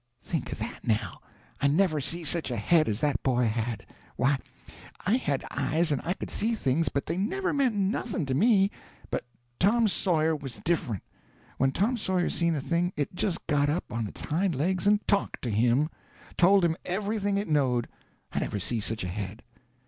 [0.23, 1.19] Think of that now.
[1.61, 3.85] I never see such a head as that boy had.
[4.15, 4.37] Why,
[5.05, 8.71] I had eyes and I could see things, but they never meant nothing to me.
[9.11, 9.23] But
[9.59, 11.03] Tom Sawyer was different.
[11.59, 15.07] When Tom Sawyer seen a thing it just got up on its hind legs and
[15.07, 17.87] talked to him—told him everything it knowed.
[18.31, 19.43] I never see such a head.